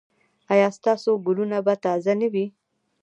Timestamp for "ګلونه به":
1.25-1.73